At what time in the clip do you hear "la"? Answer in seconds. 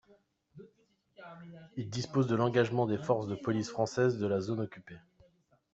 4.25-4.41